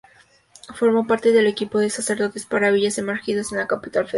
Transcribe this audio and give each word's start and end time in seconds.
Formó 0.73 1.05
parte 1.05 1.31
del 1.31 1.45
"Equipo 1.45 1.77
de 1.77 1.91
sacerdotes 1.91 2.47
para 2.47 2.71
Villas 2.71 2.95
de 2.95 3.03
emergencia 3.03 3.55
de 3.55 3.61
la 3.61 3.67
Capital 3.67 4.05
Federal". 4.07 4.09